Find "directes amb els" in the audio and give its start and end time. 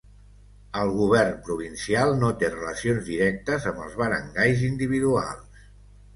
3.11-4.01